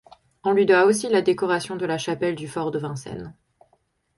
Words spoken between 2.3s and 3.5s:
du fort de Vincennes.